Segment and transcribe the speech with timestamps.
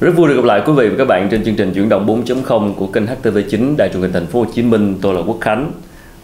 [0.00, 2.22] Rất vui được gặp lại quý vị và các bạn trên chương trình chuyển động
[2.26, 4.94] 4.0 của kênh HTV9 Đài truyền hình Thành phố Hồ Chí Minh.
[5.02, 5.72] Tôi là Quốc Khánh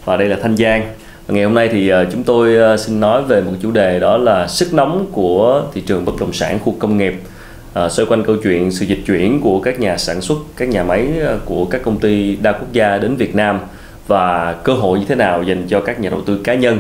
[0.05, 0.83] và đây là Thanh Giang.
[1.27, 4.01] Và ngày hôm nay thì ờ, chúng tôi ờ, xin nói về một chủ đề
[4.01, 7.15] đó là sức nóng của thị trường bất động sản khu công nghiệp.
[7.75, 10.85] À, xoay quanh câu chuyện sự dịch chuyển của các nhà sản xuất, các nhà
[10.85, 11.09] máy
[11.45, 13.59] của các công ty đa quốc gia đến Việt Nam
[14.07, 16.79] và cơ hội như thế nào dành cho các nhà đầu tư cá nhân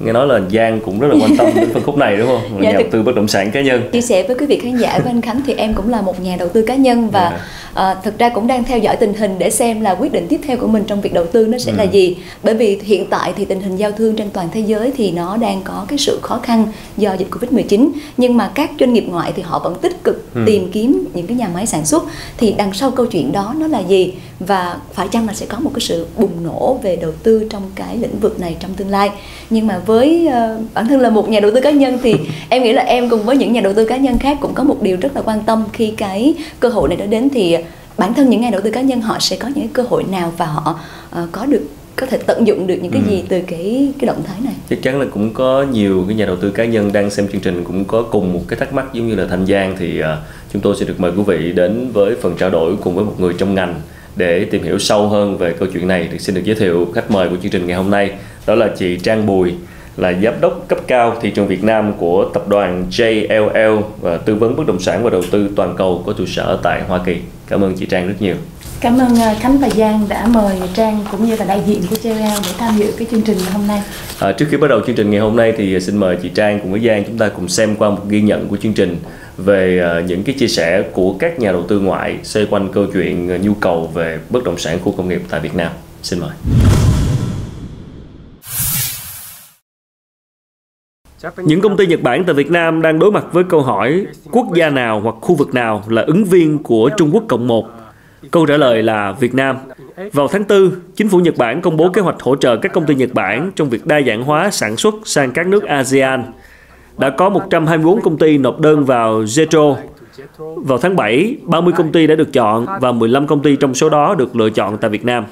[0.00, 2.62] nghe nói là Giang cũng rất là quan tâm đến phân khúc này đúng không?
[2.62, 3.82] Dạ, nhà đầu tư bất động sản cá nhân.
[3.92, 6.20] Chia sẻ với quý vị khán giả của anh Khánh thì em cũng là một
[6.20, 7.40] nhà đầu tư cá nhân và yeah.
[7.76, 7.92] Dạ.
[7.92, 10.40] uh, thực ra cũng đang theo dõi tình hình để xem là quyết định tiếp
[10.46, 11.76] theo của mình trong việc đầu tư nó sẽ ừ.
[11.76, 12.16] là gì.
[12.42, 15.36] Bởi vì hiện tại thì tình hình giao thương trên toàn thế giới thì nó
[15.36, 19.32] đang có cái sự khó khăn do dịch Covid-19 nhưng mà các doanh nghiệp ngoại
[19.36, 20.40] thì họ vẫn tích cực ừ.
[20.46, 22.04] tìm kiếm những cái nhà máy sản xuất
[22.36, 25.58] thì đằng sau câu chuyện đó nó là gì và phải chăng là sẽ có
[25.58, 28.88] một cái sự bùng nổ về đầu tư trong cái lĩnh vực này trong tương
[28.88, 29.10] lai.
[29.50, 32.14] Nhưng mà với uh, bản thân là một nhà đầu tư cá nhân thì
[32.48, 34.64] em nghĩ là em cùng với những nhà đầu tư cá nhân khác cũng có
[34.64, 35.64] một điều rất là quan tâm.
[35.72, 37.56] Khi cái cơ hội này đã đến thì
[37.98, 40.32] bản thân những nhà đầu tư cá nhân họ sẽ có những cơ hội nào
[40.36, 40.80] và họ
[41.22, 41.62] uh, có được
[41.96, 43.10] có thể tận dụng được những cái ừ.
[43.10, 44.54] gì từ cái cái động thái này?
[44.70, 47.40] Chắc chắn là cũng có nhiều cái nhà đầu tư cá nhân đang xem chương
[47.40, 50.06] trình cũng có cùng một cái thắc mắc giống như là thanh giang thì uh,
[50.52, 53.14] chúng tôi sẽ được mời quý vị đến với phần trao đổi cùng với một
[53.18, 53.80] người trong ngành
[54.16, 56.08] để tìm hiểu sâu hơn về câu chuyện này.
[56.12, 58.10] Thì xin được giới thiệu khách mời của chương trình ngày hôm nay
[58.46, 59.52] đó là chị Trang Bùi
[59.98, 64.34] là giám đốc cấp cao thị trường Việt Nam của tập đoàn JLL và tư
[64.34, 67.16] vấn bất động sản và đầu tư toàn cầu có trụ sở tại Hoa Kỳ.
[67.46, 68.34] Cảm ơn chị Trang rất nhiều.
[68.80, 71.96] Cảm ơn ờ, Khánh và Giang đã mời Trang cũng như là đại diện của
[71.96, 73.82] JLL để tham dự cái chương trình ngày hôm nay.
[74.18, 76.60] À, trước khi bắt đầu chương trình ngày hôm nay thì xin mời chị Trang
[76.60, 78.96] cùng với Giang chúng ta cùng xem qua một ghi nhận của chương trình
[79.36, 82.86] về ờ, những cái chia sẻ của các nhà đầu tư ngoại xoay quanh câu
[82.92, 85.70] chuyện nhu cầu về bất động sản khu công nghiệp tại Việt Nam.
[86.02, 86.30] Xin mời.
[91.36, 94.46] Những công ty Nhật Bản tại Việt Nam đang đối mặt với câu hỏi quốc
[94.54, 97.66] gia nào hoặc khu vực nào là ứng viên của Trung Quốc Cộng 1?
[98.30, 99.56] Câu trả lời là Việt Nam.
[100.12, 102.86] Vào tháng 4, chính phủ Nhật Bản công bố kế hoạch hỗ trợ các công
[102.86, 106.24] ty Nhật Bản trong việc đa dạng hóa sản xuất sang các nước ASEAN.
[106.98, 109.76] Đã có 124 công ty nộp đơn vào JETRO.
[110.56, 113.88] Vào tháng 7, 30 công ty đã được chọn và 15 công ty trong số
[113.88, 115.24] đó được lựa chọn tại Việt Nam.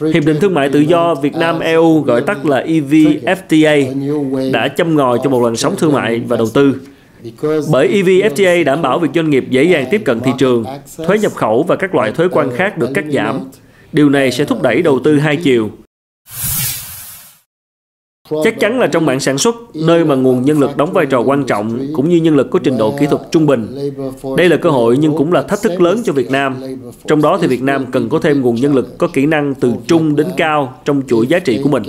[0.00, 3.92] Hiệp định Thương mại Tự do Việt Nam-EU gọi tắt là EVFTA
[4.52, 6.74] đã châm ngòi cho một làn sóng thương mại và đầu tư.
[7.72, 10.64] Bởi EVFTA đảm bảo việc doanh nghiệp dễ dàng tiếp cận thị trường,
[11.06, 13.40] thuế nhập khẩu và các loại thuế quan khác được cắt giảm.
[13.92, 15.70] Điều này sẽ thúc đẩy đầu tư hai chiều,
[18.44, 21.20] Chắc chắn là trong mạng sản xuất, nơi mà nguồn nhân lực đóng vai trò
[21.20, 23.92] quan trọng cũng như nhân lực có trình độ kỹ thuật trung bình.
[24.36, 26.56] Đây là cơ hội nhưng cũng là thách thức lớn cho Việt Nam.
[27.06, 29.72] Trong đó thì Việt Nam cần có thêm nguồn nhân lực có kỹ năng từ
[29.86, 31.82] trung đến cao trong chuỗi giá trị của mình.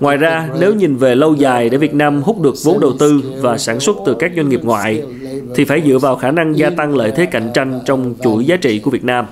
[0.00, 3.22] Ngoài ra, nếu nhìn về lâu dài để Việt Nam hút được vốn đầu tư
[3.40, 5.02] và sản xuất từ các doanh nghiệp ngoại,
[5.54, 8.56] thì phải dựa vào khả năng gia tăng lợi thế cạnh tranh trong chuỗi giá
[8.56, 9.26] trị của Việt Nam.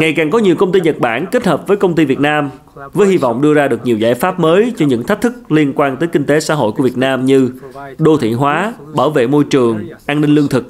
[0.00, 2.50] Ngày càng có nhiều công ty Nhật Bản kết hợp với công ty Việt Nam
[2.92, 5.72] với hy vọng đưa ra được nhiều giải pháp mới cho những thách thức liên
[5.72, 7.50] quan tới kinh tế xã hội của Việt Nam như
[7.98, 10.66] đô thị hóa, bảo vệ môi trường, an ninh lương thực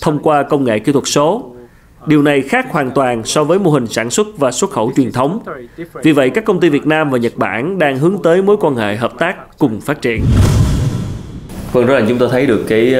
[0.00, 1.54] thông qua công nghệ kỹ thuật số.
[2.06, 5.12] Điều này khác hoàn toàn so với mô hình sản xuất và xuất khẩu truyền
[5.12, 5.40] thống.
[6.02, 8.74] Vì vậy, các công ty Việt Nam và Nhật Bản đang hướng tới mối quan
[8.76, 10.20] hệ hợp tác cùng phát triển.
[11.72, 12.94] Vâng, đó là chúng ta thấy được cái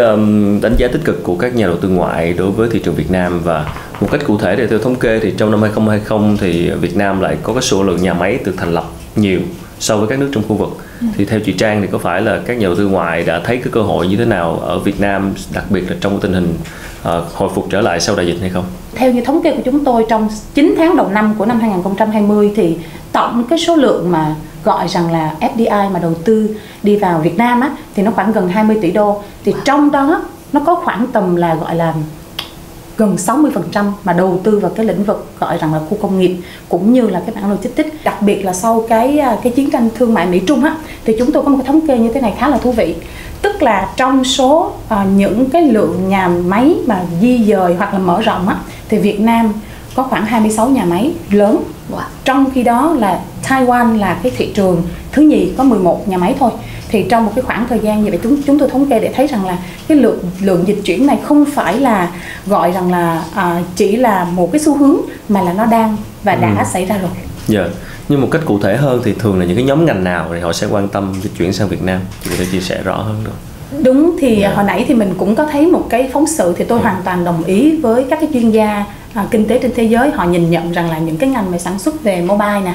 [0.63, 3.11] đánh giá tích cực của các nhà đầu tư ngoại đối với thị trường Việt
[3.11, 3.67] Nam và
[4.01, 7.21] một cách cụ thể để theo thống kê thì trong năm 2020 thì Việt Nam
[7.21, 8.85] lại có cái số lượng nhà máy được thành lập
[9.17, 9.41] nhiều
[9.81, 10.69] so với các nước trong khu vực
[11.01, 11.07] ừ.
[11.17, 13.57] thì theo chị Trang thì có phải là các nhà đầu tư ngoại đã thấy
[13.57, 16.55] cái cơ hội như thế nào ở Việt Nam đặc biệt là trong tình hình
[17.01, 18.65] uh, hồi phục trở lại sau đại dịch hay không?
[18.95, 22.53] Theo như thống kê của chúng tôi trong 9 tháng đầu năm của năm 2020
[22.57, 22.77] thì
[23.13, 24.35] tổng cái số lượng mà
[24.69, 28.33] gọi rằng là FDI mà đầu tư đi vào Việt Nam á thì nó khoảng
[28.33, 29.23] gần 20 tỷ đô.
[29.45, 31.95] Thì trong đó nó có khoảng tầm là gọi là
[32.97, 36.37] gần 60% mà đầu tư vào cái lĩnh vực gọi rằng là khu công nghiệp
[36.69, 37.91] cũng như là cái mảng logistics.
[38.05, 41.17] Đặc biệt là sau cái à, cái chiến tranh thương mại Mỹ Trung á thì
[41.19, 42.95] chúng tôi có một cái thống kê như thế này khá là thú vị.
[43.43, 47.99] Tức là trong số uh, những cái lượng nhà máy mà di dời hoặc là
[47.99, 48.57] mở rộng á
[48.89, 49.53] thì Việt Nam
[49.95, 51.63] có khoảng 26 nhà máy lớn
[51.93, 52.03] wow.
[52.25, 54.83] trong khi đó là Taiwan là cái thị trường
[55.13, 56.51] thứ nhì có 11 nhà máy thôi
[56.89, 59.13] thì trong một cái khoảng thời gian như vậy chúng chúng tôi thống kê để
[59.15, 59.59] thấy rằng là
[59.89, 62.11] cái lượng lượng dịch chuyển này không phải là
[62.47, 64.97] gọi rằng là à, chỉ là một cái xu hướng
[65.29, 66.65] mà là nó đang và đã ừ.
[66.73, 67.11] xảy ra rồi.
[67.47, 67.61] Dạ.
[67.61, 67.73] Yeah.
[68.09, 70.41] Nhưng một cách cụ thể hơn thì thường là những cái nhóm ngành nào thì
[70.41, 72.01] họ sẽ quan tâm dịch chuyển sang Việt Nam?
[72.25, 73.33] Chị có thể chia sẻ rõ hơn được.
[73.85, 74.41] Đúng thì yeah.
[74.41, 74.57] Dạ.
[74.57, 76.85] hồi nãy thì mình cũng có thấy một cái phóng sự thì tôi yeah.
[76.85, 76.91] Dạ.
[76.91, 78.85] hoàn toàn đồng ý với các cái chuyên gia
[79.19, 81.59] à, kinh tế trên thế giới họ nhìn nhận rằng là những cái ngành về
[81.59, 82.75] sản xuất về mobile nè,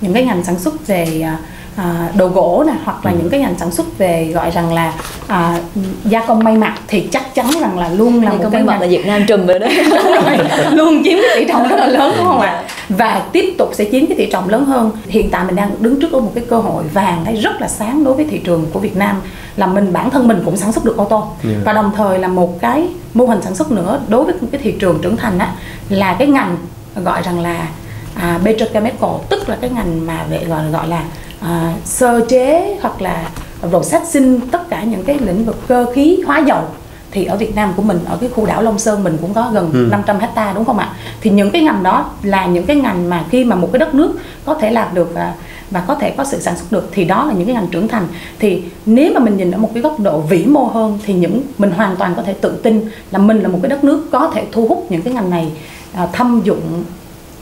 [0.00, 1.38] những cái ngành sản xuất về à,
[1.76, 3.16] à, đồ gỗ nè hoặc là ừ.
[3.18, 4.92] những cái ngành sản xuất về gọi rằng là
[5.26, 5.60] à,
[6.04, 8.80] gia công may mặc thì chắc chắn rằng là luôn là gia một cái ngành
[8.80, 9.66] là Việt Nam trùm rồi đó.
[10.70, 12.64] Luôn chiếm cái tỷ trọng rất là lớn đúng không ạ?
[12.88, 14.90] Và tiếp tục sẽ chiếm cái tỷ trọng lớn hơn.
[15.06, 18.04] Hiện tại mình đang đứng trước một cái cơ hội vàng thấy rất là sáng
[18.04, 19.20] đối với thị trường của Việt Nam
[19.56, 21.28] là mình bản thân mình cũng sản xuất được ô tô.
[21.44, 21.56] Yeah.
[21.64, 24.74] và đồng thời là một cái mô hình sản xuất nữa đối với cái thị
[24.80, 25.52] trường trưởng thành á
[25.88, 26.56] là cái ngành
[27.04, 27.68] gọi rằng là
[28.14, 31.02] à, petrochemical tức là cái ngành mà về gọi gọi là
[31.44, 33.30] à, sơ chế hoặc là
[33.68, 36.62] processing tất cả những cái lĩnh vực cơ khí hóa dầu
[37.10, 39.50] thì ở Việt Nam của mình ở cái khu đảo Long Sơn mình cũng có
[39.52, 39.88] gần ừ.
[39.90, 40.92] 500 hecta đúng không ạ?
[41.20, 43.94] Thì những cái ngành đó là những cái ngành mà khi mà một cái đất
[43.94, 45.34] nước có thể làm được và
[45.70, 47.88] và có thể có sự sản xuất được thì đó là những cái ngành trưởng
[47.88, 48.06] thành
[48.38, 51.42] thì nếu mà mình nhìn ở một cái góc độ vĩ mô hơn thì những
[51.58, 54.30] mình hoàn toàn có thể tự tin là mình là một cái đất nước có
[54.34, 55.52] thể thu hút những cái ngành này
[55.92, 56.84] à, thâm dụng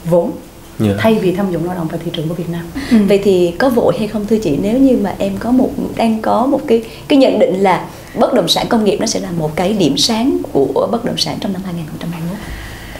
[0.04, 0.30] vốn
[0.84, 0.96] yeah.
[1.00, 2.62] thay vì thâm dụng lao động vào thị trường của Việt Nam.
[2.90, 2.96] Ừ.
[3.08, 6.22] Vậy thì có vội hay không thưa chị nếu như mà em có một đang
[6.22, 9.30] có một cái cái nhận định là bất động sản công nghiệp nó sẽ là
[9.30, 12.36] một cái điểm sáng của bất động sản trong năm 2021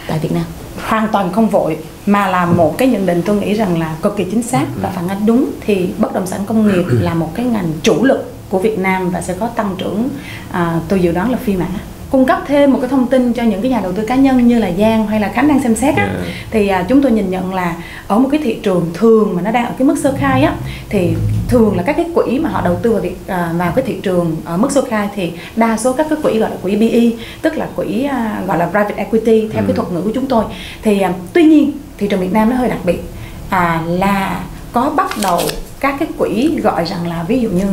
[0.07, 0.43] tại Việt Nam?
[0.87, 4.17] Hoàn toàn không vội mà là một cái nhận định tôi nghĩ rằng là cực
[4.17, 7.31] kỳ chính xác và phản ánh đúng thì bất động sản công nghiệp là một
[7.35, 10.09] cái ngành chủ lực của Việt Nam và sẽ có tăng trưởng
[10.51, 11.67] à, tôi dự đoán là phi mã
[12.13, 14.47] cung cấp thêm một cái thông tin cho những cái nhà đầu tư cá nhân
[14.47, 16.17] như là Giang hay là Khánh đang xem xét á, yeah.
[16.51, 17.75] thì à, chúng tôi nhìn nhận là
[18.07, 20.55] ở một cái thị trường thường mà nó đang ở cái mức sơ khai á
[20.89, 21.13] thì
[21.47, 23.99] thường là các cái quỹ mà họ đầu tư vào việc à, vào cái thị
[24.03, 27.23] trường ở mức sơ khai thì đa số các cái quỹ gọi là quỹ PE
[27.41, 29.67] tức là quỹ à, gọi là private equity theo ừ.
[29.67, 30.43] cái thuật ngữ của chúng tôi
[30.81, 33.03] thì à, tuy nhiên thị trường Việt Nam nó hơi đặc biệt
[33.49, 34.43] à, là
[34.73, 35.39] có bắt đầu
[35.79, 37.65] các cái quỹ gọi rằng là ví dụ như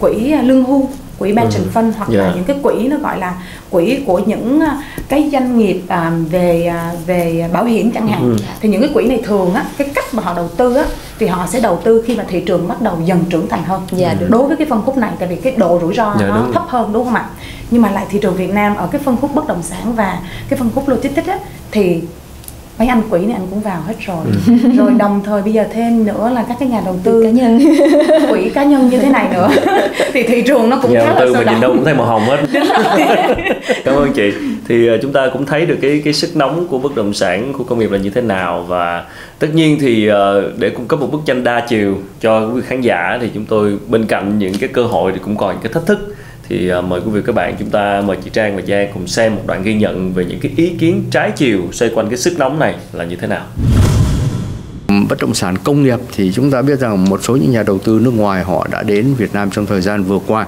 [0.00, 1.68] quỹ lương hưu quỹ pension ừ.
[1.74, 2.20] fund hoặc yeah.
[2.20, 2.32] là dạ.
[2.34, 3.34] những cái quỹ nó gọi là
[3.70, 8.22] quỹ của những à, cái doanh nghiệp à, về à, về bảo hiểm chẳng hạn
[8.22, 8.36] ừ.
[8.60, 10.84] thì những cái quỹ này thường á cái cách mà họ đầu tư á
[11.18, 13.82] thì họ sẽ đầu tư khi mà thị trường bắt đầu dần trưởng thành hơn
[13.98, 16.20] yeah, dạ, đối với cái phân khúc này tại vì cái độ rủi ro yeah,
[16.20, 17.28] dạ, nó thấp hơn đúng không ạ
[17.70, 20.18] nhưng mà lại thị trường Việt Nam ở cái phân khúc bất động sản và
[20.48, 21.38] cái phân khúc logistics á
[21.70, 22.02] thì
[22.78, 24.24] mấy anh quỹ này anh cũng vào hết rồi.
[24.46, 24.52] Ừ.
[24.76, 27.60] rồi đồng thời bây giờ thêm nữa là các cái nhà đầu tư cá nhân.
[28.30, 29.48] quỹ cá nhân như thế này nữa.
[30.12, 32.06] Thì thị trường nó cũng nhà khá đầu tư mà nhìn đâu cũng thấy màu
[32.06, 32.36] hồng hết.
[33.84, 34.32] Cảm ơn chị.
[34.68, 37.52] Thì ờ, chúng ta cũng thấy được cái cái sức nóng của bất động sản
[37.52, 39.04] của công nghiệp là như thế nào và
[39.38, 42.80] tất nhiên thì ờ, để cung cấp một bức tranh đa chiều cho quý khán
[42.80, 45.72] giả thì chúng tôi bên cạnh những cái cơ hội thì cũng còn những cái
[45.72, 46.14] thách thức
[46.48, 49.06] thì à, mời quý vị các bạn chúng ta, mời chị Trang và Giang cùng
[49.06, 52.18] xem một đoạn ghi nhận về những cái ý kiến trái chiều xoay quanh cái
[52.18, 53.46] sức nóng này là như thế nào
[55.08, 57.78] bất động sản công nghiệp thì chúng ta biết rằng một số những nhà đầu
[57.78, 60.46] tư nước ngoài họ đã đến Việt Nam trong thời gian vừa qua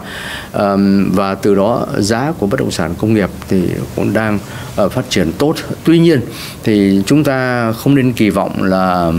[1.12, 3.62] và từ đó giá của bất động sản công nghiệp thì
[3.96, 4.38] cũng đang
[4.76, 5.54] ờ, phát triển tốt.
[5.84, 6.20] Tuy nhiên
[6.64, 9.12] thì chúng ta không nên kỳ vọng là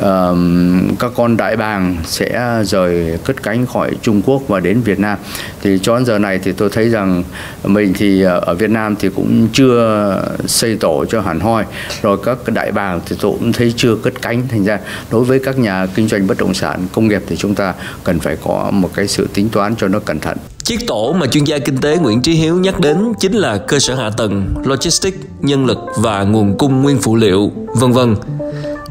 [0.00, 4.98] uh, các con đại bàng sẽ rời cất cánh khỏi Trung Quốc và đến Việt
[4.98, 5.18] Nam.
[5.62, 7.24] Thì cho đến giờ này thì tôi thấy rằng
[7.64, 11.64] mình thì ờ, ở Việt Nam thì cũng chưa xây tổ cho hẳn hoi.
[12.02, 14.78] Rồi các đại bàng thì tôi cũng thấy chưa cất cánh thành ra.
[15.10, 17.74] Đối với các nhà kinh doanh bất động sản công nghiệp thì chúng ta
[18.04, 20.36] cần phải có một cái sự tính toán cho nó cẩn thận.
[20.64, 23.78] Chiếc tổ mà chuyên gia kinh tế Nguyễn Trí Hiếu nhắc đến chính là cơ
[23.78, 28.14] sở hạ tầng, logistics, nhân lực và nguồn cung nguyên phụ liệu, vân vân.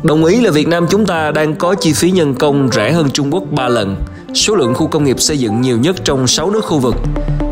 [0.03, 3.10] Đồng ý là Việt Nam chúng ta đang có chi phí nhân công rẻ hơn
[3.10, 3.96] Trung Quốc 3 lần,
[4.34, 6.96] số lượng khu công nghiệp xây dựng nhiều nhất trong 6 nước khu vực.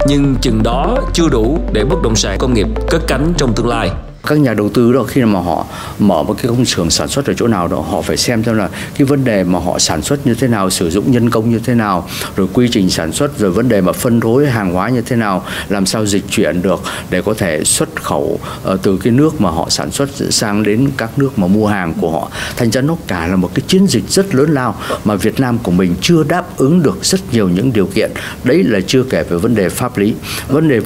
[0.07, 3.67] Nhưng chừng đó chưa đủ để bất động sản công nghiệp cất cánh trong tương
[3.67, 3.89] lai
[4.27, 5.65] các nhà đầu tư đó, khi mà họ
[5.99, 8.57] mở một cái công trường sản xuất ở chỗ nào đó, họ phải xem xem
[8.57, 11.49] là cái vấn đề mà họ sản xuất như thế nào, sử dụng nhân công
[11.49, 14.73] như thế nào, rồi quy trình sản xuất, rồi vấn đề mà phân phối hàng
[14.73, 18.77] hóa như thế nào, làm sao dịch chuyển được để có thể xuất khẩu ờ,
[18.83, 22.11] từ cái nước mà họ sản xuất sang đến các nước mà mua hàng của
[22.11, 22.31] họ.
[22.57, 25.57] Thành ra nó cả là một cái chiến dịch rất lớn lao mà Việt Nam
[25.63, 28.11] của mình chưa đáp ứng được rất nhiều những điều kiện.
[28.43, 30.13] Đấy là chưa kể về vấn đề pháp lý.
[30.47, 30.81] Vấn đề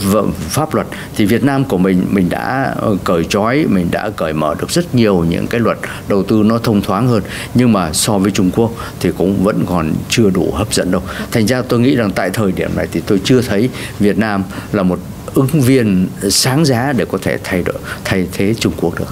[0.49, 0.87] pháp luật.
[1.15, 4.69] Thì Việt Nam của mình mình đã ờ, cởi trói mình đã cởi mở được
[4.69, 7.23] rất nhiều những cái luật đầu tư nó thông thoáng hơn.
[7.53, 11.01] Nhưng mà so với Trung Quốc thì cũng vẫn còn chưa đủ hấp dẫn đâu.
[11.31, 13.69] Thành ra tôi nghĩ rằng tại thời điểm này thì tôi chưa thấy
[13.99, 14.99] Việt Nam là một
[15.33, 19.07] ứng viên sáng giá để có thể thay đổi thay thế Trung Quốc được.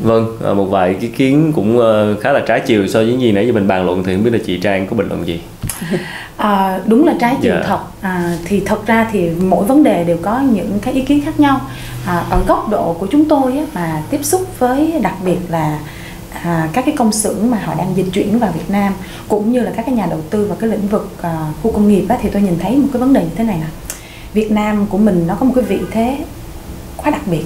[0.00, 3.20] Vâng, à, một vài ý kiến cũng ờ, khá là trái chiều so với những
[3.20, 5.26] gì nãy giờ mình bàn luận thì không biết là chị Trang có bình luận
[5.26, 5.40] gì?
[6.40, 7.64] À, đúng là trái chiều yeah.
[7.64, 7.68] Dạ.
[7.68, 11.22] thật à, thì thật ra thì mỗi vấn đề đều có những cái ý kiến
[11.24, 11.60] khác nhau
[12.06, 15.78] à, ở góc độ của chúng tôi á, mà tiếp xúc với đặc biệt là
[16.42, 18.92] à, các cái công xưởng mà họ đang dịch chuyển vào Việt Nam
[19.28, 21.88] cũng như là các cái nhà đầu tư vào cái lĩnh vực à, khu công
[21.88, 23.66] nghiệp á, thì tôi nhìn thấy một cái vấn đề như thế này nè
[24.32, 26.18] Việt Nam của mình nó có một cái vị thế
[26.96, 27.44] quá đặc biệt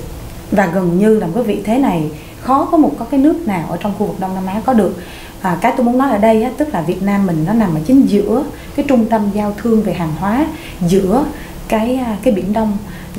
[0.50, 2.10] và gần như là một cái vị thế này
[2.44, 4.72] khó có một có cái nước nào ở trong khu vực Đông Nam Á có
[4.72, 4.96] được.
[5.40, 7.74] À, cái tôi muốn nói ở đây á, tức là Việt Nam mình nó nằm
[7.74, 8.44] ở chính giữa
[8.76, 10.46] cái trung tâm giao thương về hàng hóa
[10.86, 11.24] giữa
[11.68, 12.76] cái à, cái biển Đông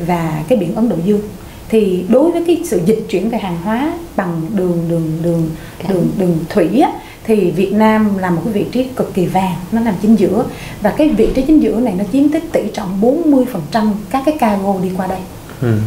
[0.08, 1.22] và cái biển Ấn Độ Dương.
[1.70, 5.50] Thì đối với cái sự dịch chuyển về hàng hóa bằng đường đường đường
[5.90, 6.92] đường đường thủy á,
[7.24, 10.46] thì Việt Nam là một cái vị trí cực kỳ vàng nó nằm chính giữa.
[10.82, 14.38] Và cái vị trí chính giữa này nó chiếm tới tỷ trọng 40% các cái
[14.40, 15.20] cargo đi qua đây.
[15.62, 15.78] Ừ.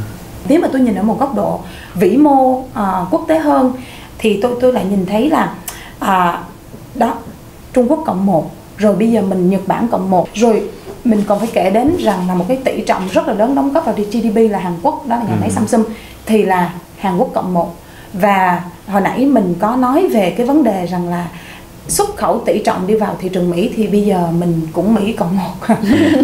[0.49, 1.61] nếu mà tôi nhìn ở một góc độ
[1.95, 3.73] vĩ mô à, quốc tế hơn
[4.19, 5.55] thì tôi tôi lại nhìn thấy là
[5.99, 6.43] à,
[6.95, 7.15] đó
[7.73, 10.29] Trung Quốc cộng một rồi bây giờ mình Nhật Bản cộng một.
[10.35, 10.63] Rồi
[11.05, 13.73] mình còn phải kể đến rằng là một cái tỷ trọng rất là lớn đóng
[13.73, 15.85] góp vào GDP là Hàn Quốc đó là nhà máy Samsung
[16.27, 17.77] thì là Hàn Quốc cộng một.
[18.13, 21.27] Và hồi nãy mình có nói về cái vấn đề rằng là
[21.89, 25.13] xuất khẩu tỷ trọng đi vào thị trường Mỹ thì bây giờ mình cũng Mỹ
[25.13, 25.55] cộng một.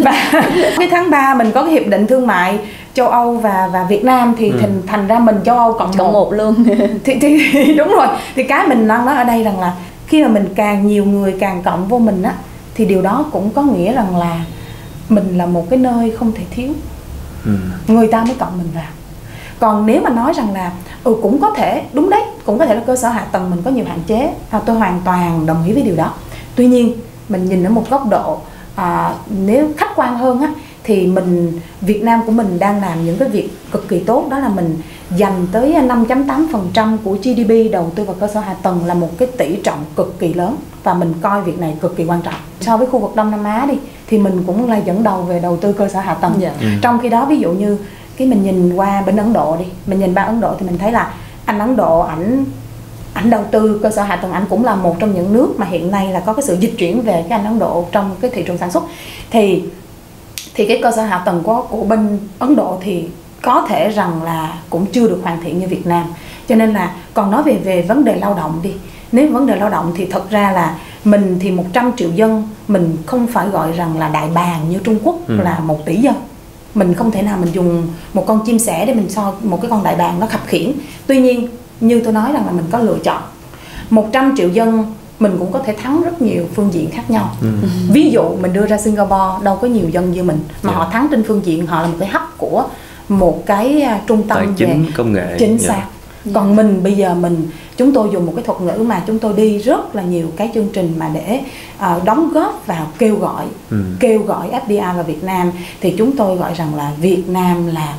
[0.04, 0.43] Và
[0.78, 2.59] cái tháng 3 mình có cái hiệp định thương mại
[2.95, 6.13] châu Âu và và Việt Nam thì thành thành ra mình châu Âu cộng, cộng
[6.13, 6.33] một.
[6.33, 6.65] luôn.
[7.05, 8.07] Thì, thì đúng rồi.
[8.35, 9.75] Thì cái mình đang nói ở đây rằng là
[10.07, 12.35] khi mà mình càng nhiều người càng cộng vô mình á
[12.75, 14.41] thì điều đó cũng có nghĩa rằng là
[15.09, 16.69] mình là một cái nơi không thể thiếu.
[17.45, 17.51] Ừ.
[17.87, 18.85] người ta mới cộng mình vào.
[19.61, 20.73] Còn nếu mà nói rằng là
[21.05, 23.63] ừ cũng có thể đúng đấy cũng có thể là cơ sở hạ tầng mình
[23.65, 26.13] có nhiều hạn chế à, tôi hoàn toàn đồng ý với điều đó.
[26.57, 26.93] Tuy nhiên
[27.29, 28.39] mình nhìn ở một góc độ
[28.77, 30.49] à, nếu khách quan hơn á
[30.85, 34.26] thì mình Việt Nam của mình đang làm những cái việc cực kỳ tốt.
[34.31, 34.79] Đó là mình
[35.17, 39.29] dành tới 5.8% của GDP đầu tư vào cơ sở hạ tầng là một cái
[39.38, 42.35] tỷ trọng cực kỳ lớn và mình coi việc này cực kỳ quan trọng.
[42.61, 45.41] So với khu vực Đông Nam Á đi thì mình cũng là dẫn đầu về
[45.41, 46.35] đầu tư cơ sở hạ tầng.
[46.38, 46.53] Dạ.
[46.83, 47.79] trong khi đó ví dụ như
[48.17, 50.79] cái mình nhìn qua bên Ấn Độ đi mình nhìn ba Ấn Độ thì mình
[50.79, 51.14] thấy là
[51.45, 52.45] anh Ấn Độ ảnh
[53.12, 55.67] ảnh đầu tư cơ sở hạ tầng ảnh cũng là một trong những nước mà
[55.67, 58.31] hiện nay là có cái sự dịch chuyển về cái anh Ấn Độ trong cái
[58.35, 58.85] thị trường sản xuất.
[59.31, 59.62] Thì
[60.55, 63.05] thì cái cơ sở hạ tầng của của bên Ấn Độ thì
[63.43, 66.05] có thể rằng là cũng chưa được hoàn thiện như Việt Nam.
[66.49, 68.73] Cho nên là còn nói về về vấn đề lao động đi.
[69.13, 72.97] Nếu vấn đề lao động thì thật ra là mình thì 100 triệu dân mình
[73.07, 75.37] không phải gọi rằng là đại bàng như Trung Quốc Ừ.
[75.37, 76.15] là một tỷ dân.
[76.75, 79.71] Mình không thể nào mình dùng một con chim sẻ để mình so một cái
[79.71, 80.73] con đại bàng nó khập khiễng.
[81.07, 81.49] Tuy nhiên
[81.81, 83.23] như tôi nói rằng là mình có lựa chọn.
[83.91, 87.49] 100 triệu dân mình cũng có thể thắng rất nhiều phương diện khác nhau Ừ.
[87.90, 90.76] ví dụ mình đưa ra Singapore đâu có nhiều dân như mình mà Dạ.
[90.78, 92.64] họ thắng trên phương diện họ là một cái hub của
[93.09, 95.68] một cái à, trung tâm Tài về chính công nghệ chính Dạ.
[95.68, 95.83] xác
[96.35, 99.33] còn mình bây giờ mình chúng tôi dùng một cái thuật ngữ mà chúng tôi
[99.33, 101.40] đi rất là nhiều cái chương trình mà để
[101.78, 103.76] à, đóng góp vào kêu gọi Ừ.
[104.00, 107.94] kêu gọi FDI vào Việt Nam thì chúng tôi gọi rằng là Việt Nam là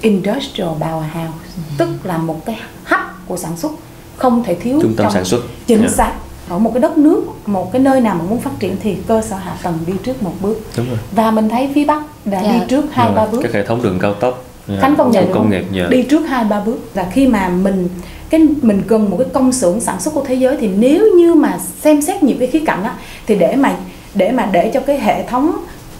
[0.00, 1.30] industrial powerhouse
[1.78, 2.58] tức là một cái
[2.90, 3.72] hub của sản xuất
[4.16, 5.40] không thể thiếu Trung tâm trong- sản xuất.
[5.66, 5.88] chính Dạ.
[5.88, 6.12] xác
[6.48, 9.22] ở một cái đất nước một cái nơi nào mà muốn phát triển thì cơ
[9.22, 10.98] sở hạ tầng đi trước một bước Đúng rồi.
[11.12, 12.52] và mình thấy phía Bắc đã Dạ.
[12.52, 14.44] đi trước hai ba bước Các hệ thống đường cao tốc.
[14.68, 15.86] dạ, Khánh công nhận khu công nghiệp dạ.
[15.90, 17.88] đi trước hai ba bước và khi mà mình
[18.30, 21.34] cái mình cần một cái công xưởng sản xuất của thế giới thì nếu như
[21.34, 22.94] mà xem xét nhiều cái khía cạnh á
[23.26, 23.76] thì để mà
[24.14, 25.52] để mà để cho cái hệ thống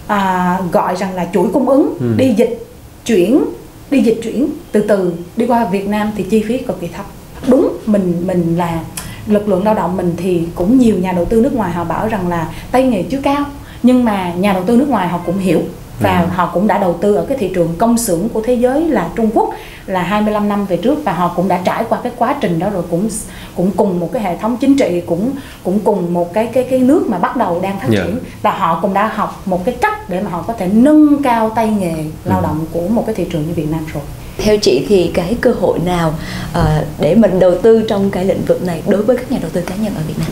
[0.06, 2.06] à, gọi rằng là chuỗi cung ứng Ừ.
[2.16, 2.66] đi dịch
[3.06, 3.44] chuyển
[3.90, 7.06] đi dịch chuyển từ từ đi qua Việt Nam thì chi phí cực kỳ thấp
[7.48, 8.80] đúng mình mình là
[9.26, 12.08] lực lượng lao động mình thì cũng nhiều nhà đầu tư nước ngoài họ bảo
[12.08, 13.44] rằng là tay nghề chưa cao
[13.82, 15.62] nhưng mà nhà đầu tư nước ngoài họ cũng hiểu
[16.00, 16.26] và Ừ.
[16.34, 19.08] họ cũng đã đầu tư ở cái thị trường công xưởng của thế giới là
[19.16, 19.50] Trung Quốc
[19.86, 22.70] là 25 năm về trước và họ cũng đã trải qua cái quá trình đó
[22.70, 23.08] rồi cũng
[23.56, 25.30] cũng cùng một cái hệ thống chính trị cũng
[25.64, 27.96] cũng cùng một cái cái cái nước mà bắt đầu đang phát Dạ.
[28.04, 31.22] triển và họ cũng đã học một cái cách để mà họ có thể nâng
[31.22, 32.42] cao tay nghề lao Ừ.
[32.42, 34.02] động của một cái thị trường như Việt Nam rồi.
[34.44, 36.14] Theo chị thì cái cơ hội nào
[36.52, 39.50] ờ, để mình đầu tư trong cái lĩnh vực này đối với các nhà đầu
[39.52, 40.28] tư cá nhân ở Việt Nam?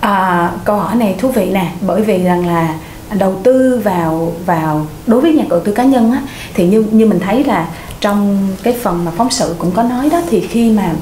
[0.00, 2.74] À, câu hỏi này thú vị nè bởi vì rằng là
[3.18, 6.22] đầu tư vào vào đối với nhà đầu tư cá nhân á
[6.54, 7.68] thì như như mình thấy là
[8.00, 10.92] trong cái phần mà phóng sự cũng có nói đó thì khi mà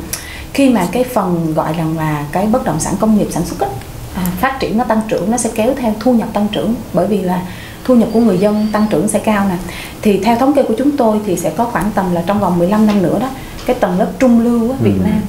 [0.52, 3.60] khi mà cái phần gọi rằng là cái bất động sản công nghiệp sản xuất
[3.60, 3.68] á,
[4.14, 7.06] à, phát triển nó tăng trưởng nó sẽ kéo theo thu nhập tăng trưởng bởi
[7.06, 7.42] vì là
[7.86, 9.56] thu nhập của người dân tăng trưởng sẽ cao nè
[10.02, 12.58] thì theo thống kê của chúng tôi thì sẽ có khoảng tầm là trong vòng
[12.58, 13.28] 15 năm nữa đó
[13.66, 15.00] cái tầng lớp trung lưu á, Việt Ừ.
[15.04, 15.20] Nam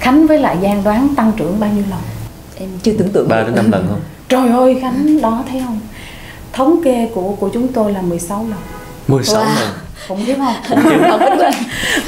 [0.00, 2.00] Khánh với lại Giang đoán tăng trưởng bao nhiêu lần
[2.58, 3.46] em chưa tưởng tượng ba được.
[3.46, 5.80] đến năm lần không Trời ơi Khánh đó thấy không
[6.52, 8.58] Thống kê của của chúng tôi là 16 lần
[9.08, 9.46] 16 Wow.
[9.46, 9.56] lần
[10.08, 11.50] không Không biết là-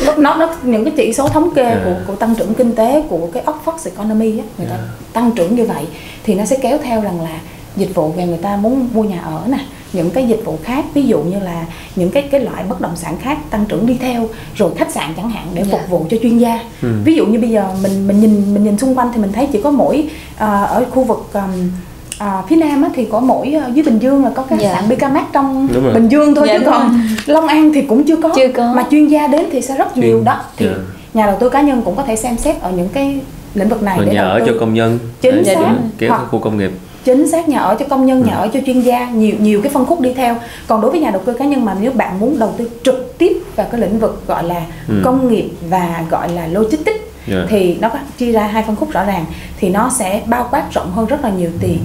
[0.06, 1.80] nó, nó, nó những cái chỉ số thống kê À.
[1.84, 4.84] của của tăng trưởng kinh tế của cái Oxford Economy á, người ta À.
[5.12, 5.84] tăng trưởng như vậy
[6.24, 7.30] thì nó sẽ kéo theo rằng là
[7.76, 9.58] dịch vụ về người ta muốn mua nhà ở nè
[9.92, 11.64] những cái dịch vụ khác ví dụ như là
[11.96, 15.10] những cái cái loại bất động sản khác tăng trưởng đi theo rồi khách sạn
[15.16, 15.68] chẳng hạn để Dạ.
[15.72, 16.88] phục vụ cho chuyên gia Ừ.
[17.04, 19.48] ví dụ như bây giờ mình mình nhìn mình nhìn xung quanh thì mình thấy
[19.52, 20.08] chỉ có mỗi
[20.38, 21.70] à, ở khu vực um,
[22.18, 24.72] à, phía nam á, thì có mỗi uh, dưới bình dương là có cái Dạ.
[24.74, 25.94] sạn bicamac trong rồi.
[25.94, 28.72] bình dương thôi Dạ, chứ còn long an thì cũng chưa có Chưa có.
[28.76, 30.72] mà chuyên gia đến thì sẽ rất Chuyên- nhiều đó thì dạ.
[31.14, 33.20] nhà đầu tư cá nhân cũng có thể xem xét ở những cái
[33.54, 34.46] lĩnh vực này Rồi để nhà đầu ở tư.
[34.46, 35.74] cho công nhân Chính xác.
[35.98, 36.70] kéo Hoặc- các khu công nghiệp
[37.04, 38.38] chính xác nhà ở cho công nhân nhà Ừ.
[38.40, 41.10] ở cho chuyên gia nhiều nhiều cái phân khúc đi theo còn đối với nhà
[41.10, 43.98] đầu tư cá nhân mà nếu bạn muốn đầu tư trực tiếp vào cái lĩnh
[43.98, 44.94] vực gọi là Ừ.
[45.04, 47.36] công nghiệp và gọi là logistics Dạ.
[47.48, 49.24] thì nó có chia ra hai phân khúc rõ ràng
[49.60, 51.78] thì nó sẽ bao quát rộng hơn rất là nhiều thì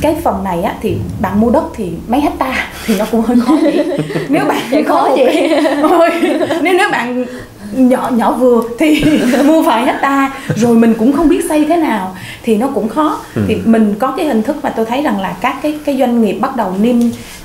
[0.00, 2.54] cái phần này á thì bạn mua đất thì mấy hecta
[2.86, 3.78] thì nó cũng hơi khó nghĩ
[4.28, 5.24] nếu bạn có khó chị.
[5.82, 6.10] Ôi,
[6.62, 7.24] nếu nếu bạn
[7.76, 9.04] nhỏ nhỏ vừa thì
[9.44, 13.20] mua vài hecta rồi mình cũng không biết xây thế nào thì nó cũng khó.
[13.48, 16.22] Thì mình có cái hình thức mà tôi thấy rằng là các cái cái doanh
[16.22, 16.96] nghiệp bắt đầu niêm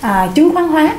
[0.01, 0.95] à, chứng khoán hóa.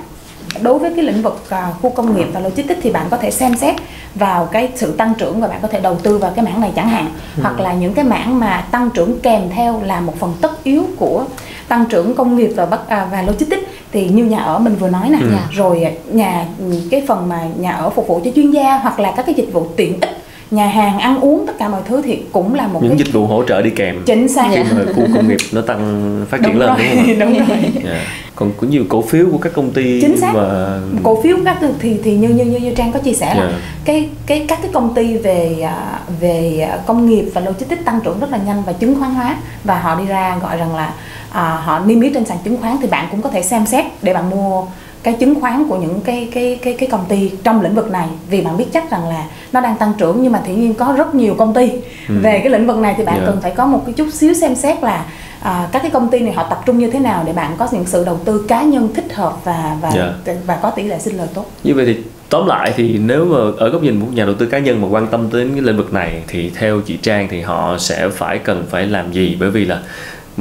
[0.61, 3.31] Đối với cái lĩnh vực à, khu công nghiệp và logistics thì bạn có thể
[3.31, 3.75] xem xét
[4.15, 6.71] vào cái sự tăng trưởng và bạn có thể đầu tư vào cái mảng này
[6.77, 7.07] chẳng hạn.
[7.43, 10.85] Hoặc là những cái mảng mà tăng trưởng kèm theo là một phần tất yếu
[10.97, 11.25] của
[11.69, 14.89] tăng trưởng công nghiệp và bắt à, và logistics thì như nhà ở mình vừa
[14.89, 15.49] nói nè Dạ.
[15.51, 16.47] rồi nhà
[16.91, 19.53] cái phần mà nhà ở phục vụ cho chuyên gia hoặc là các cái dịch
[19.53, 20.11] vụ tiện ích
[20.51, 23.13] nhà hàng ăn uống tất cả mọi thứ thì cũng là một những cái dịch
[23.13, 26.41] vụ hỗ trợ đi kèm chính xác khi mà khu công nghiệp nó tăng phát
[26.43, 28.01] triển đúng lên rồi, đúng không đúng rồi Dạ.
[28.37, 30.33] còn có nhiều cổ phiếu của các công ty Chính xác.
[30.35, 33.43] và cổ phiếu các thì thì như như như, như trang có chia sẻ là
[33.51, 33.59] Dạ.
[33.85, 38.21] cái cái các cái công ty về à, về công nghiệp và logistics tăng trưởng
[38.21, 40.93] rất là nhanh và chứng khoán hóa và họ đi ra gọi rằng là
[41.33, 43.85] à, họ niêm yết trên sàn chứng khoán thì bạn cũng có thể xem xét
[44.03, 44.67] để bạn mua
[45.03, 48.09] cái chứng khoán của những cái cái cái cái công ty trong lĩnh vực này.
[48.31, 50.95] Vì bạn biết chắc rằng là nó đang tăng trưởng nhưng mà tự nhiên có
[50.97, 51.71] rất nhiều công ty.
[52.09, 53.27] Về cái lĩnh vực này thì bạn Dạ.
[53.27, 55.05] cần phải có một cái chút xíu xem xét là
[55.43, 57.69] à, các cái công ty này họ tập trung như thế nào để bạn có
[57.73, 60.35] những sự đầu tư cá nhân thích hợp và và Dạ.
[60.47, 61.47] và có tỷ lệ sinh lời tốt.
[61.65, 61.97] Như vậy thì
[62.29, 64.89] tóm lại thì nếu mà ở góc nhìn một nhà đầu tư cá nhân mà
[64.91, 68.39] quan tâm đến cái lĩnh vực này thì theo chị Trang thì họ sẽ phải
[68.39, 69.37] cần phải làm gì?
[69.41, 69.81] Bởi vì là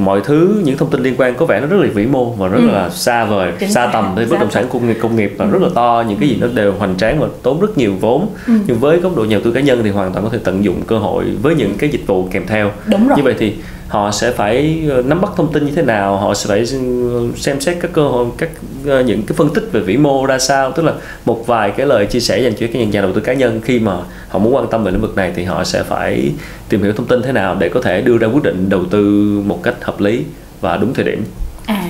[0.00, 2.48] mọi thứ những thông tin liên quan có vẻ nó rất là vĩ mô và
[2.48, 2.66] rất Ừ.
[2.66, 5.46] là xa vời Chính xa tầm tới bất động sản công nghiệp công nghiệp và
[5.46, 8.26] rất là to những cái gì nó đều hoành tráng và tốn rất nhiều vốn
[8.66, 10.64] nhưng với góc độ nhà đầu tư cá nhân thì hoàn toàn có thể tận
[10.64, 13.16] dụng cơ hội với những cái dịch vụ kèm theo Đúng rồi.
[13.16, 13.54] như vậy thì
[13.90, 17.28] họ sẽ phải ờ, nắm bắt thông tin như thế nào họ sẽ phải ừ,
[17.36, 18.48] xem xét các cơ hội các
[18.86, 20.72] ờ, những cái phân tích về vĩ mô ra sao.
[20.72, 20.92] Tức là
[21.24, 23.78] một vài cái lời chia sẻ dành cho các nhà đầu tư cá nhân khi
[23.78, 23.92] mà
[24.28, 26.32] họ muốn quan tâm về lĩnh vực này thì họ sẽ phải
[26.68, 29.02] tìm hiểu thông tin thế nào để có thể đưa ra quyết định đầu tư
[29.46, 30.24] một cách hợp lý
[30.60, 31.24] và đúng thời điểm.
[31.66, 31.84] À,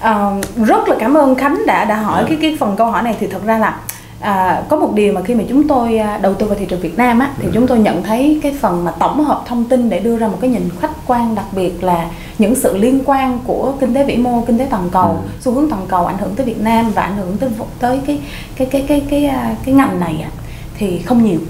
[0.00, 0.32] ờ,
[0.66, 2.28] rất là cảm ơn Khánh đã đã hỏi Dạ.
[2.28, 3.16] cái cái phần câu hỏi này.
[3.20, 3.80] Thì thật ra là
[4.20, 6.80] à, có một điều mà khi mà chúng tôi à, đầu tư vào thị trường
[6.80, 9.90] Việt Nam á thì chúng tôi nhận thấy cái phần mà tổng hợp thông tin
[9.90, 12.06] để đưa ra một cái nhìn khách quan đặc biệt là
[12.38, 15.70] những sự liên quan của kinh tế vĩ mô, kinh tế toàn cầu, xu hướng
[15.70, 18.20] toàn cầu ảnh hưởng tới Việt Nam và ảnh hưởng tới tới cái
[18.56, 20.30] cái cái cái cái cái, cái ngành này á,
[20.78, 21.40] thì không nhiều.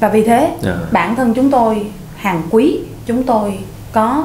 [0.00, 0.72] Và vì thế Dạ.
[0.92, 3.58] bản thân chúng tôi hàng quý chúng tôi
[3.92, 4.24] có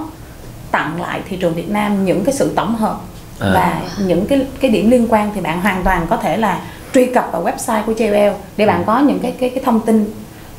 [0.72, 2.98] tặng lại thị trường Việt Nam những cái sự tổng hợp
[3.40, 3.52] À.
[3.54, 6.60] và những cái cái điểm liên quan thì bạn hoàn toàn có thể là
[6.94, 10.06] truy cập vào website của JLL để bạn có những cái cái cái thông tin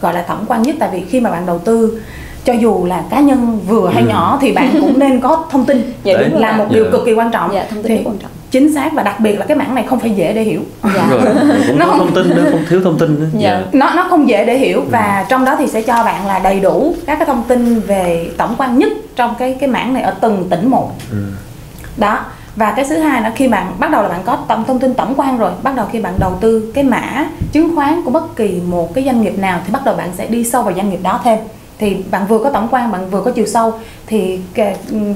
[0.00, 0.76] gọi là tổng quan nhất.
[0.78, 2.00] Tại vì khi mà bạn đầu tư
[2.44, 4.08] cho dù là cá nhân vừa hay Ừ.
[4.08, 6.90] nhỏ thì bạn cũng nên có thông tin Dạ, đúng là một điều Dạ.
[6.92, 7.54] cực kỳ quan trọng.
[7.54, 8.30] Dạ, thông tin Thì rất quan trọng.
[8.50, 10.60] chính xác và đặc biệt là cái mảng này không phải dễ để hiểu.
[10.94, 11.06] Dạ.
[11.10, 11.20] rồi
[11.66, 13.26] cũng Nó không- thông tin nữa không thiếu thông tin nữa.
[13.38, 13.62] Dạ.
[13.72, 16.60] nó nó không dễ để hiểu và trong đó thì sẽ cho bạn là đầy
[16.60, 20.14] đủ các cái thông tin về tổng quan nhất trong cái cái mảng này ở
[20.20, 20.90] từng tỉnh một.
[21.96, 22.18] Đó
[22.56, 24.94] và cái thứ hai là khi bạn bắt đầu là bạn có tổng thông tin
[24.94, 28.36] tổng quan rồi, bắt đầu khi bạn đầu tư cái mã chứng khoán của bất
[28.36, 30.90] kỳ một cái doanh nghiệp nào thì bắt đầu bạn sẽ đi sâu vào doanh
[30.90, 31.38] nghiệp đó thêm.
[31.78, 33.74] Thì bạn vừa có tổng quan, bạn vừa có chiều sâu
[34.06, 34.40] thì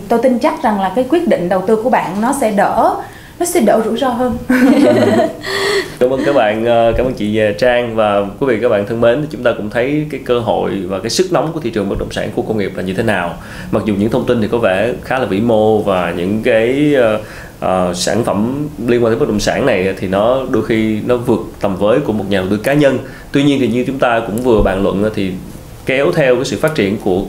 [0.08, 2.94] tôi tin chắc rằng là cái quyết định đầu tư của bạn nó sẽ đỡ
[3.38, 4.36] nó sẽ đỡ rủi ro hơn
[5.98, 9.00] Cảm ơn các bạn, ờ, cảm ơn chị Trang và quý vị các bạn thân
[9.00, 9.26] mến.
[9.30, 11.98] Chúng ta cũng thấy cái cơ hội và cái sức nóng của thị trường bất
[11.98, 13.36] động sản khu công nghiệp là như thế nào.
[13.70, 16.94] Mặc dù những thông tin thì có vẻ khá là vĩ mô và những cái
[17.58, 21.16] uh, sản phẩm liên quan đến bất động sản này thì nó đôi khi nó
[21.16, 22.98] vượt tầm với của một nhà đầu tư cá nhân.
[23.32, 25.32] Tuy nhiên thì như chúng ta cũng vừa bàn luận thì
[25.86, 27.22] kéo theo cái sự phát triển của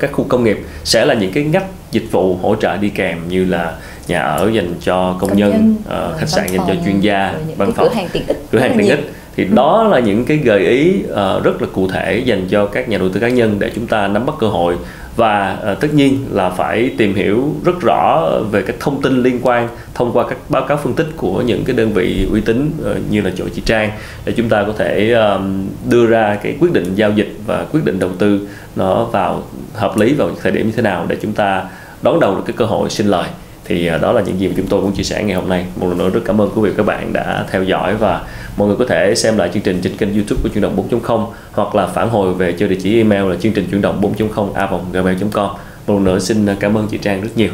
[0.00, 3.18] các khu công nghiệp sẽ là những cái ngách dịch vụ hỗ trợ đi kèm
[3.28, 3.76] như là
[4.10, 7.34] nhà ở dành cho công, Công nhân, nhân, rồi khách sạn dành cho chuyên gia,
[7.56, 9.12] văn phòng cửa hàng tiện ích cửa hàng tiện ích.
[9.36, 12.88] Thì đó là những cái gợi ý ờ, rất là cụ thể dành cho các
[12.88, 14.76] nhà đầu tư cá nhân để chúng ta nắm bắt cơ hội.
[15.16, 19.38] Và ờ, tất nhiên là phải tìm hiểu rất rõ về các thông tin liên
[19.42, 22.70] quan thông qua các báo cáo phân tích của những cái đơn vị uy tín
[22.84, 23.90] ờ, như là chỗ chị Trang
[24.24, 27.84] để chúng ta có thể ờm, đưa ra cái quyết định giao dịch và quyết
[27.84, 29.42] định đầu tư nó vào
[29.74, 31.64] hợp lý vào thời điểm như thế nào để chúng ta
[32.02, 33.28] đón đầu được cái cơ hội sinh lời
[33.70, 35.66] thì à, đó là những gì mà chúng tôi cũng chia sẻ ngày hôm nay.
[35.76, 38.24] Một lần nữa rất cảm ơn quý vị và các bạn đã theo dõi và
[38.56, 41.26] mọi người có thể xem lại chương trình trên kênh youtube của chuyển động 4.0
[41.52, 44.52] hoặc là phản hồi về cho địa chỉ email là chương trình chuyển động 4.0
[44.54, 45.50] a gmail.com
[45.86, 47.50] một lần nữa xin cảm ơn chị Trang rất nhiều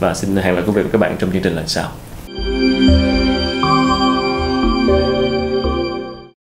[0.00, 2.03] và xin hẹn lại quý vị và các bạn trong chương trình lần sau.